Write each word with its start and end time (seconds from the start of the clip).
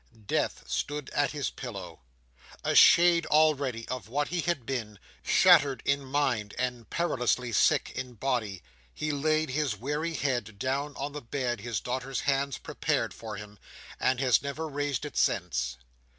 Death 0.25 0.63
stood 0.67 1.11
at 1.11 1.29
his 1.29 1.51
pillow. 1.51 1.99
A 2.63 2.73
shade, 2.73 3.27
already, 3.27 3.87
of 3.87 4.09
what 4.09 4.29
he 4.29 4.41
had 4.41 4.65
been, 4.65 4.97
shattered 5.21 5.83
in 5.85 6.03
mind, 6.05 6.55
and 6.57 6.89
perilously 6.89 7.51
sick 7.51 7.91
in 7.93 8.15
body, 8.15 8.63
he 8.95 9.11
laid 9.11 9.51
his 9.51 9.77
weary 9.77 10.15
head 10.15 10.57
down 10.57 10.95
on 10.97 11.11
the 11.11 11.21
bed 11.21 11.61
his 11.61 11.79
daughter's 11.79 12.21
hands 12.21 12.57
prepared 12.57 13.13
for 13.13 13.37
him, 13.37 13.59
and 13.99 14.19
had 14.19 14.41
never 14.41 14.67
raised 14.67 15.05
it 15.05 15.15
since. 15.17 15.77